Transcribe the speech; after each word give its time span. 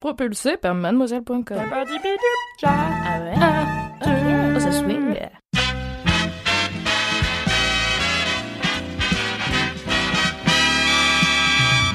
Propulsé 0.00 0.58
par 0.58 0.74
mademoiselle.com. 0.74 1.56
Ah 2.62 3.18
ouais? 3.22 3.34
Oh, 4.54 4.60
ça 4.60 4.70
swing. 4.70 5.16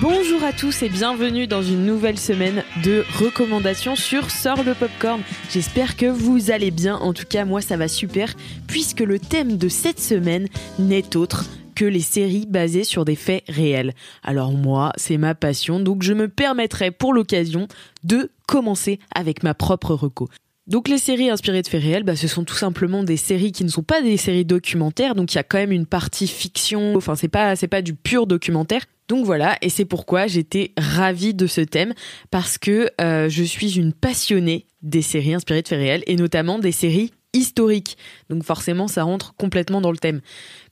Bonjour 0.02 0.44
à 0.44 0.52
tous 0.52 0.82
et 0.82 0.90
bienvenue 0.90 1.46
dans 1.46 1.62
une 1.62 1.86
nouvelle 1.86 2.18
semaine 2.18 2.64
de 2.84 3.06
recommandations 3.20 3.96
sur 3.96 4.32
Sort 4.32 4.64
le 4.64 4.74
Popcorn. 4.74 5.22
J'espère 5.52 5.96
que 5.96 6.08
vous 6.08 6.50
allez 6.50 6.72
bien, 6.72 6.96
en 6.96 7.14
tout 7.14 7.28
cas 7.30 7.46
moi 7.46 7.62
ça 7.62 7.78
va 7.78 7.88
super, 7.88 8.34
puisque 8.68 9.02
le 9.02 9.20
thème 9.20 9.58
de 9.58 9.70
cette 9.70 10.00
semaine 10.00 10.48
n'est 10.80 11.16
autre 11.16 11.46
les 11.86 12.02
séries 12.02 12.46
basées 12.48 12.84
sur 12.84 13.06
des 13.06 13.16
faits 13.16 13.44
réels. 13.48 13.94
Alors 14.24 14.52
moi, 14.52 14.92
c'est 14.96 15.18
ma 15.18 15.36
passion, 15.36 15.80
donc 15.80 16.04
je 16.04 16.14
me 16.14 16.28
permettrai 16.28 16.92
pour 16.92 17.14
l'occasion 17.14 17.68
de 18.04 18.32
commencer 18.48 19.00
avec 19.14 19.44
ma 19.44 19.54
propre 19.54 19.94
reco. 19.94 20.30
Donc 20.68 20.88
les 20.88 21.00
séries 21.00 21.30
inspirées 21.30 21.64
de 21.64 21.68
faits 21.68 21.82
réels, 21.82 22.04
bah, 22.04 22.16
ce 22.16 22.28
sont 22.28 22.44
tout 22.44 22.56
simplement 22.56 23.04
des 23.04 23.18
séries 23.18 23.52
qui 23.52 23.64
ne 23.64 23.70
sont 23.70 23.84
pas 23.84 24.02
des 24.02 24.16
séries 24.16 24.46
documentaires, 24.46 25.16
donc 25.16 25.34
il 25.34 25.36
y 25.36 25.40
a 25.40 25.44
quand 25.44 25.58
même 25.58 25.72
une 25.72 25.88
partie 25.88 26.28
fiction, 26.28 26.96
enfin 26.96 27.16
c'est 27.16 27.28
pas 27.28 27.56
c'est 27.56 27.68
pas 27.68 27.82
du 27.82 27.94
pur 27.94 28.28
documentaire. 28.28 28.86
Donc 29.08 29.26
voilà, 29.26 29.58
et 29.62 29.70
c'est 29.70 29.84
pourquoi 29.84 30.28
j'étais 30.28 30.72
ravie 30.78 31.34
de 31.34 31.46
ce 31.48 31.60
thème 31.60 31.94
parce 32.30 32.58
que 32.58 32.90
euh, 33.02 33.28
je 33.28 33.44
suis 33.44 33.78
une 33.78 33.92
passionnée 33.92 34.66
des 34.82 35.02
séries 35.02 35.34
inspirées 35.34 35.64
de 35.64 35.68
faits 35.68 35.80
réels 35.80 36.04
et 36.08 36.16
notamment 36.16 36.60
des 36.60 36.72
séries 36.72 37.12
historiques. 37.34 37.98
Donc 38.30 38.44
forcément, 38.44 38.88
ça 38.88 39.04
rentre 39.04 39.34
complètement 39.36 39.82
dans 39.82 39.92
le 39.92 39.98
thème. 39.98 40.22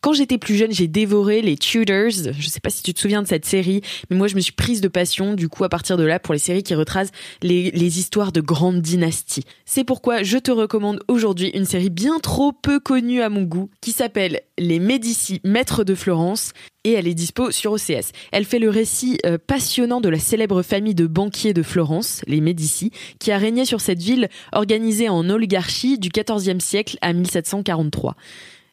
Quand 0.02 0.14
j'étais 0.14 0.38
plus 0.38 0.56
jeune, 0.56 0.72
j'ai 0.72 0.88
dévoré 0.88 1.42
les 1.42 1.58
Tudors. 1.58 2.10
Je 2.10 2.48
sais 2.48 2.60
pas 2.60 2.70
si 2.70 2.84
tu 2.84 2.94
te 2.94 3.00
souviens 3.00 3.22
de 3.22 3.28
cette 3.28 3.46
série, 3.46 3.82
mais 4.10 4.16
moi 4.16 4.28
je 4.28 4.36
me 4.36 4.42
suis 4.42 4.54
prise 4.54 4.82
de 4.82 4.88
passion 4.88 5.34
du 5.34 5.50
coup 5.50 5.64
à 5.64 5.70
partir 5.70 5.98
de 5.98 6.04
là 6.04 6.20
pour 6.20 6.34
les 6.34 6.40
séries 6.40 6.64
qui 6.64 6.76
retracent 6.76 7.12
les, 7.42 7.72
les 7.72 8.00
histoires 8.00 8.32
de 8.32 8.42
grandes 8.42 8.82
dynasties. 8.82 9.44
C'est 9.66 9.84
pourquoi 9.84 10.24
je 10.24 10.38
te 10.38 10.52
recommande 10.52 11.02
aujourd'hui 11.08 11.50
une 11.50 11.66
série 11.66 11.90
bien 11.90 12.20
trop 12.20 12.52
peu 12.52 12.80
connue 12.80 13.22
à 13.22 13.30
mon 13.30 13.44
goût 13.44 13.70
qui 13.82 13.92
s'appelle 13.92 14.42
Les 14.58 14.80
Médicis, 14.80 15.42
Maîtres 15.44 15.84
de 15.84 15.96
Florence 15.96 16.54
et 16.84 16.94
elle 16.94 17.08
est 17.08 17.14
dispo 17.14 17.52
sur 17.52 17.74
OCS. 17.74 18.12
Elle 18.32 18.46
fait 18.46 18.60
le 18.60 18.70
récit 18.70 19.18
euh, 19.26 19.38
passionnant 19.38 20.02
de 20.02 20.10
la 20.10 20.20
célèbre 20.20 20.62
famille 20.62 20.96
de 20.96 21.08
banquiers 21.08 21.54
de 21.54 21.64
Florence, 21.64 22.22
les 22.28 22.42
Médicis, 22.42 22.92
qui 23.20 23.32
a 23.32 23.38
régné 23.38 23.66
sur 23.66 23.82
cette 23.82 24.02
ville 24.02 24.30
organisée 24.52 25.10
en 25.10 25.30
oligarchie 25.30 26.00
du 26.00 26.10
XIVe 26.10 26.60
siècle 26.60 26.98
à 27.02 27.14
1743. 27.14 28.16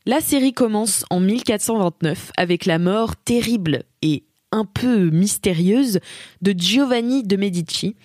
La 0.07 0.21
série 0.21 0.53
commence 0.53 1.05
en 1.11 1.19
1429 1.19 2.31
avec 2.37 2.65
la 2.65 2.79
mort 2.79 3.17
terrible 3.17 3.83
et 4.03 4.23
un 4.53 4.65
peu 4.65 5.11
mystérieuse 5.11 5.99
de 6.43 6.55
Giovanni 6.57 7.25
de 7.25 7.37
Medici, 7.37 7.97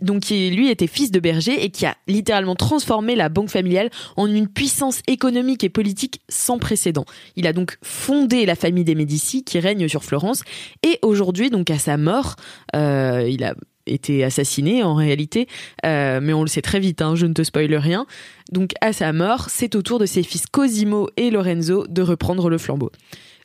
donc 0.00 0.20
qui 0.20 0.50
lui 0.50 0.70
était 0.70 0.86
fils 0.86 1.10
de 1.10 1.20
berger 1.20 1.64
et 1.64 1.70
qui 1.70 1.86
a 1.86 1.96
littéralement 2.06 2.54
transformé 2.54 3.14
la 3.16 3.28
banque 3.28 3.50
familiale 3.50 3.90
en 4.16 4.26
une 4.26 4.48
puissance 4.48 5.00
économique 5.06 5.64
et 5.64 5.68
politique 5.68 6.20
sans 6.28 6.58
précédent. 6.58 7.04
Il 7.36 7.46
a 7.46 7.52
donc 7.52 7.78
fondé 7.82 8.46
la 8.46 8.54
famille 8.54 8.84
des 8.84 8.94
Médicis 8.94 9.44
qui 9.44 9.58
règne 9.58 9.88
sur 9.88 10.04
Florence 10.04 10.42
et 10.82 10.98
aujourd'hui 11.02 11.50
donc 11.50 11.70
à 11.70 11.78
sa 11.78 11.96
mort, 11.96 12.36
euh, 12.74 13.28
il 13.28 13.44
a 13.44 13.54
été 13.86 14.24
assassiné 14.24 14.82
en 14.82 14.94
réalité, 14.94 15.48
euh, 15.84 16.20
mais 16.22 16.32
on 16.32 16.42
le 16.42 16.48
sait 16.48 16.62
très 16.62 16.80
vite, 16.80 17.02
hein, 17.02 17.14
je 17.16 17.26
ne 17.26 17.34
te 17.34 17.42
spoile 17.42 17.74
rien. 17.74 18.06
Donc 18.52 18.72
à 18.80 18.92
sa 18.92 19.12
mort, 19.12 19.46
c'est 19.48 19.74
au 19.74 19.82
tour 19.82 19.98
de 19.98 20.06
ses 20.06 20.22
fils 20.22 20.46
Cosimo 20.46 21.08
et 21.16 21.30
Lorenzo 21.30 21.86
de 21.88 22.02
reprendre 22.02 22.48
le 22.48 22.58
flambeau. 22.58 22.90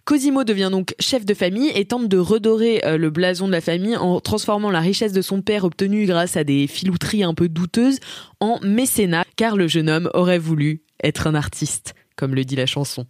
Cosimo 0.08 0.46
devient 0.46 0.70
donc 0.72 0.96
chef 1.02 1.26
de 1.26 1.34
famille 1.34 1.70
et 1.76 1.84
tente 1.84 2.08
de 2.08 2.18
redorer 2.18 2.82
euh, 2.86 2.98
le 2.98 3.10
blason 3.10 3.46
de 3.46 3.52
la 3.52 3.60
famille 3.60 3.98
en 3.98 4.22
transformant 4.22 4.72
la 4.72 4.80
richesse 4.80 5.12
de 5.12 5.22
son 5.22 5.42
père 5.42 5.66
obtenue 5.66 6.06
grâce 6.06 6.38
à 6.38 6.46
des 6.46 6.66
filouteries 6.68 7.26
un 7.26 7.34
peu 7.34 7.50
douteuses 7.50 8.00
en 8.40 8.58
mécénat, 8.64 9.26
car 9.36 9.58
le 9.58 9.68
jeune 9.68 9.90
homme 9.90 10.10
aurait 10.14 10.40
voulu 10.40 10.82
être 11.04 11.28
un 11.28 11.36
artiste 11.36 11.94
comme 12.18 12.34
le 12.34 12.44
dit 12.44 12.56
la 12.56 12.66
chanson. 12.66 13.06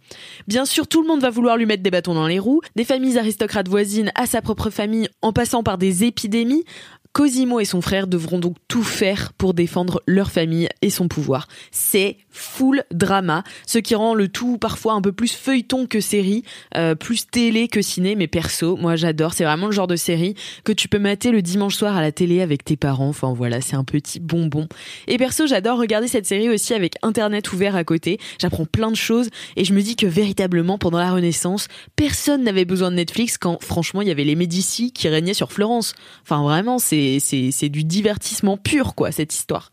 Bien 0.46 0.66
sûr, 0.66 0.86
tout 0.86 1.00
le 1.00 1.08
monde 1.08 1.22
va 1.22 1.30
vouloir 1.30 1.56
lui 1.56 1.66
mettre 1.66 1.82
des 1.82 1.90
bâtons 1.90 2.14
dans 2.14 2.26
les 2.26 2.38
roues, 2.38 2.60
des 2.76 2.84
familles 2.84 3.18
aristocrates 3.18 3.66
voisines 3.66 4.12
à 4.14 4.26
sa 4.26 4.42
propre 4.42 4.68
famille 4.68 5.08
en 5.22 5.32
passant 5.32 5.62
par 5.62 5.78
des 5.78 6.04
épidémies. 6.04 6.64
Cosimo 7.18 7.58
et 7.58 7.64
son 7.64 7.80
frère 7.80 8.06
devront 8.06 8.38
donc 8.38 8.54
tout 8.68 8.84
faire 8.84 9.32
pour 9.32 9.52
défendre 9.52 10.00
leur 10.06 10.30
famille 10.30 10.68
et 10.82 10.88
son 10.88 11.08
pouvoir. 11.08 11.48
C'est 11.72 12.16
full 12.30 12.84
drama, 12.92 13.42
ce 13.66 13.78
qui 13.78 13.96
rend 13.96 14.14
le 14.14 14.28
tout 14.28 14.56
parfois 14.56 14.92
un 14.92 15.02
peu 15.02 15.10
plus 15.10 15.32
feuilleton 15.32 15.86
que 15.86 15.98
série, 15.98 16.44
euh, 16.76 16.94
plus 16.94 17.26
télé 17.26 17.66
que 17.66 17.82
ciné, 17.82 18.14
mais 18.14 18.28
perso, 18.28 18.76
moi 18.76 18.94
j'adore, 18.94 19.32
c'est 19.32 19.42
vraiment 19.42 19.66
le 19.66 19.72
genre 19.72 19.88
de 19.88 19.96
série 19.96 20.36
que 20.62 20.70
tu 20.70 20.86
peux 20.86 21.00
mater 21.00 21.32
le 21.32 21.42
dimanche 21.42 21.74
soir 21.74 21.96
à 21.96 22.02
la 22.02 22.12
télé 22.12 22.40
avec 22.40 22.62
tes 22.64 22.76
parents, 22.76 23.08
enfin 23.08 23.34
voilà, 23.34 23.60
c'est 23.60 23.74
un 23.74 23.82
petit 23.82 24.20
bonbon. 24.20 24.68
Et 25.08 25.18
perso, 25.18 25.48
j'adore 25.48 25.80
regarder 25.80 26.06
cette 26.06 26.26
série 26.26 26.48
aussi 26.48 26.72
avec 26.72 26.94
Internet 27.02 27.52
ouvert 27.52 27.74
à 27.74 27.82
côté, 27.82 28.20
j'apprends 28.40 28.66
plein 28.66 28.92
de 28.92 28.96
choses 28.96 29.28
et 29.56 29.64
je 29.64 29.74
me 29.74 29.82
dis 29.82 29.96
que 29.96 30.06
véritablement 30.06 30.78
pendant 30.78 30.98
la 30.98 31.10
Renaissance, 31.10 31.66
personne 31.96 32.44
n'avait 32.44 32.64
besoin 32.64 32.92
de 32.92 32.96
Netflix 32.96 33.38
quand 33.38 33.60
franchement 33.60 34.02
il 34.02 34.08
y 34.08 34.12
avait 34.12 34.22
les 34.22 34.36
Médicis 34.36 34.92
qui 34.92 35.08
régnaient 35.08 35.34
sur 35.34 35.50
Florence. 35.50 35.96
Enfin 36.22 36.42
vraiment, 36.44 36.78
c'est 36.78 37.07
c'est 37.20 37.68
du 37.68 37.84
divertissement 37.84 38.56
pur 38.56 38.94
quoi 38.94 39.12
cette 39.12 39.34
histoire. 39.34 39.70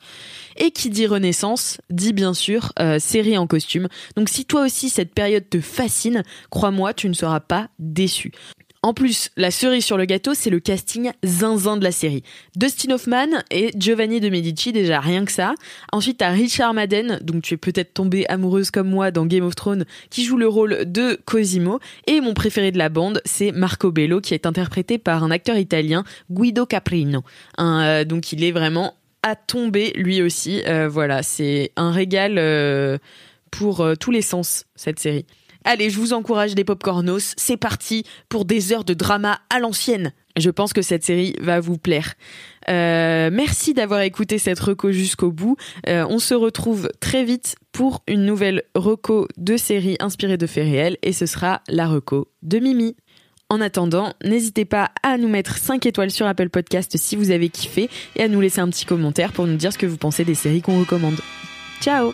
Et 0.57 0.72
qui 0.72 0.90
dit 0.90 1.07
Renaissance 1.07 1.81
dit 1.90 2.13
bien 2.13 2.34
sûr 2.34 2.72
euh, 2.79 3.00
série 3.00 3.38
en 3.38 3.47
costume. 3.47 3.88
Donc 4.16 4.29
si 4.29 4.46
toi 4.46 4.66
aussi 4.66 4.90
cette 4.90 5.13
période 5.13 5.50
te 5.50 5.59
fascine, 5.59 6.23
crois-moi, 6.50 6.94
tu 6.94 7.09
ne 7.09 7.13
seras 7.13 7.41
pas 7.41 7.69
déçu. 7.79 8.31
En 8.85 8.94
plus, 8.94 9.31
la 9.35 9.50
cerise 9.50 9.84
sur 9.84 9.97
le 9.97 10.06
gâteau, 10.06 10.35
c'est 10.35 10.51
le 10.51 10.59
casting 10.59 11.12
zinzin 11.25 11.75
de 11.78 11.84
la 11.84 11.91
série. 11.91 12.22
Dustin 12.56 12.91
Hoffman 12.94 13.41
et 13.50 13.72
Giovanni 13.75 14.19
de 14.19 14.29
Medici, 14.29 14.73
déjà 14.73 15.00
rien 15.00 15.25
que 15.25 15.31
ça. 15.31 15.56
Ensuite, 15.91 16.19
t'as 16.19 16.29
Richard 16.29 16.75
Madden, 16.75 17.18
donc 17.23 17.41
tu 17.41 17.56
es 17.56 17.57
peut-être 17.57 17.96
tombée 17.96 18.28
amoureuse 18.28 18.69
comme 18.69 18.88
moi 18.88 19.09
dans 19.09 19.25
Game 19.25 19.44
of 19.44 19.56
Thrones, 19.56 19.85
qui 20.12 20.23
joue 20.23 20.38
le 20.38 20.47
rôle 20.47 20.85
de 20.85 21.19
Cosimo. 21.25 21.79
Et 22.06 22.22
mon 22.22 22.35
préféré 22.35 22.72
de 22.72 22.78
la 22.78 22.90
bande, 22.90 23.23
c'est 23.25 23.51
Marco 23.51 23.91
Bello, 23.91 24.22
qui 24.22 24.35
est 24.35 24.46
interprété 24.46 25.00
par 25.00 25.23
un 25.23 25.31
acteur 25.31 25.57
italien, 25.57 26.03
Guido 26.29 26.67
Caprino. 26.67 27.23
Euh, 27.59 28.06
donc 28.06 28.34
il 28.34 28.44
est 28.44 28.52
vraiment 28.52 28.94
à 29.23 29.35
tomber 29.35 29.94
lui 29.96 30.22
aussi. 30.22 30.62
Euh, 30.67 30.90
voilà, 30.90 31.23
c'est 31.23 31.72
un 31.75 31.90
régal 31.90 32.35
euh, 32.38 33.00
pour 33.50 33.84
tous 34.00 34.12
les 34.12 34.22
sens, 34.22 34.66
cette 34.75 35.00
série. 35.00 35.25
Allez, 35.65 35.89
je 35.89 35.99
vous 35.99 36.13
encourage 36.13 36.53
des 36.53 36.63
popcornos. 36.63 37.33
C'est 37.37 37.57
parti 37.57 38.03
pour 38.29 38.45
des 38.45 38.71
heures 38.71 38.83
de 38.85 38.93
drama 38.93 39.39
à 39.49 39.59
l'ancienne. 39.59 40.13
Je 40.37 40.51
pense 40.51 40.73
que 40.73 40.83
cette 40.83 41.03
série 41.03 41.33
va 41.41 41.59
vous 41.59 41.77
plaire. 41.77 42.13
Euh, 42.69 43.29
merci 43.33 43.73
d'avoir 43.73 44.01
écouté 44.01 44.37
cette 44.37 44.59
reco 44.59 44.91
jusqu'au 44.91 45.31
bout. 45.31 45.57
Euh, 45.87 46.05
on 46.09 46.19
se 46.19 46.35
retrouve 46.35 46.89
très 46.99 47.23
vite 47.23 47.55
pour 47.71 48.03
une 48.07 48.25
nouvelle 48.25 48.63
reco 48.75 49.27
de 49.37 49.57
série 49.57 49.97
inspirée 49.99 50.37
de 50.37 50.45
faits 50.45 50.65
réels 50.65 50.97
et 51.01 51.13
ce 51.13 51.25
sera 51.25 51.61
la 51.67 51.87
reco 51.87 52.27
de 52.43 52.59
Mimi. 52.59 52.95
En 53.49 53.61
attendant, 53.61 54.13
n'hésitez 54.23 54.65
pas 54.65 54.91
à 55.03 55.17
nous 55.17 55.29
mettre 55.29 55.57
5 55.57 55.85
étoiles 55.85 56.11
sur 56.11 56.27
Apple 56.27 56.49
Podcast 56.49 56.97
si 56.97 57.16
vous 57.16 57.31
avez 57.31 57.49
kiffé 57.49 57.90
et 58.16 58.23
à 58.23 58.28
nous 58.28 58.41
laisser 58.41 58.59
un 58.59 58.69
petit 58.69 58.85
commentaire 58.85 59.31
pour 59.31 59.47
nous 59.47 59.55
dire 59.55 59.73
ce 59.73 59.78
que 59.78 59.85
vous 59.85 59.97
pensez 59.97 60.25
des 60.25 60.35
séries 60.35 60.61
qu'on 60.61 60.79
recommande. 60.79 61.19
Ciao 61.81 62.13